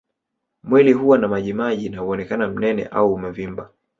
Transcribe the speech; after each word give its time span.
Mwili 0.63 0.93
huwa 0.93 1.17
na 1.17 1.27
majimaji 1.27 1.89
na 1.89 1.99
huonekana 2.01 2.47
mnene 2.47 2.83
au 2.85 3.17
amevimba 3.17 3.69